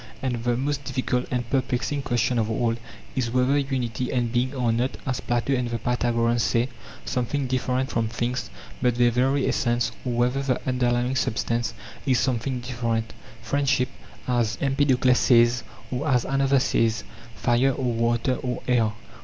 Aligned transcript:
And 0.23 0.43
the 0.43 0.57
most 0.57 0.83
difficult 0.83 1.27
and 1.29 1.47
perplexing 1.47 2.01
question 2.01 2.39
of 2.39 2.49
all 2.49 2.73
is 3.15 3.29
whether 3.29 3.55
unity 3.55 4.11
and 4.11 4.31
being 4.31 4.55
are 4.55 4.71
not, 4.71 4.97
as 5.05 5.19
Plato 5.19 5.53
and 5.53 5.69
the 5.69 5.77
Pythagoreans 5.77 6.41
say, 6.41 6.69
something 7.05 7.45
different 7.45 7.91
from 7.91 8.07
things 8.07 8.49
but 8.81 8.95
their 8.95 9.11
very 9.11 9.47
essence, 9.47 9.91
or 10.03 10.13
whether 10.13 10.41
the 10.41 10.59
un 10.67 10.79
derlying 10.79 11.15
substance 11.15 11.75
is 12.07 12.19
something 12.19 12.61
different, 12.61 13.13
friendship, 13.43 13.89
as 14.27 14.57
Empedokles 14.59 15.17
says, 15.17 15.61
or 15.91 16.07
as 16.07 16.25
another 16.25 16.59
says, 16.59 17.03
fire, 17.35 17.69
or 17.71 17.93
water, 17.93 18.37
or 18.37 18.63
air. 18.67 18.93